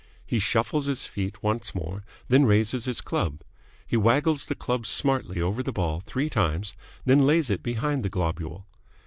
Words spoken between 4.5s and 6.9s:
club smartly over the ball three times,